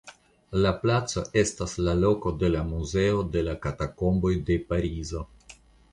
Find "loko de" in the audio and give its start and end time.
1.99-2.51